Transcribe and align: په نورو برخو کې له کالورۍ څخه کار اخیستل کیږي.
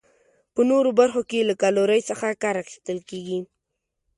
په 0.53 0.61
نورو 0.69 0.89
برخو 0.99 1.21
کې 1.29 1.47
له 1.49 1.53
کالورۍ 1.61 2.01
څخه 2.09 2.27
کار 2.43 2.55
اخیستل 2.63 2.97
کیږي. 3.09 3.39